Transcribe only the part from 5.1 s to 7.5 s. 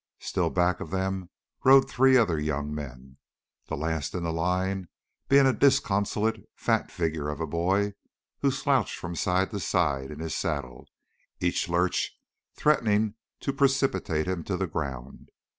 being a disconsolate fat figure of a